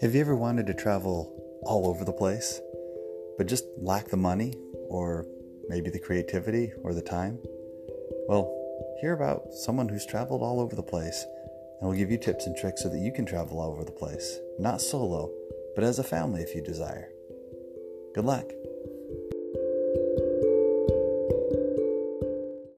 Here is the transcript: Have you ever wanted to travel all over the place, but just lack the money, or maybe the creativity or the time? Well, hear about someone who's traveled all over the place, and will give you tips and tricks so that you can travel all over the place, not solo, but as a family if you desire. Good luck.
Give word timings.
Have 0.00 0.14
you 0.14 0.22
ever 0.22 0.34
wanted 0.34 0.66
to 0.66 0.72
travel 0.72 1.60
all 1.62 1.86
over 1.86 2.06
the 2.06 2.12
place, 2.12 2.58
but 3.36 3.46
just 3.46 3.66
lack 3.76 4.08
the 4.08 4.16
money, 4.16 4.54
or 4.88 5.26
maybe 5.68 5.90
the 5.90 5.98
creativity 5.98 6.72
or 6.82 6.94
the 6.94 7.02
time? 7.02 7.38
Well, 8.26 8.50
hear 9.02 9.12
about 9.12 9.52
someone 9.52 9.90
who's 9.90 10.06
traveled 10.06 10.40
all 10.40 10.58
over 10.58 10.74
the 10.74 10.82
place, 10.82 11.26
and 11.80 11.90
will 11.90 11.96
give 11.96 12.10
you 12.10 12.16
tips 12.16 12.46
and 12.46 12.56
tricks 12.56 12.82
so 12.82 12.88
that 12.88 12.98
you 12.98 13.12
can 13.12 13.26
travel 13.26 13.60
all 13.60 13.72
over 13.72 13.84
the 13.84 13.92
place, 13.92 14.38
not 14.58 14.80
solo, 14.80 15.30
but 15.74 15.84
as 15.84 15.98
a 15.98 16.02
family 16.02 16.40
if 16.40 16.54
you 16.54 16.62
desire. 16.62 17.10
Good 18.14 18.24
luck. 18.24 18.50